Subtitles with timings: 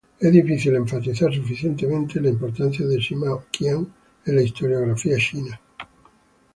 [0.19, 3.87] Es difícil enfatizar suficientemente la importancia de Sima Qian
[4.25, 5.61] en la historiografía china.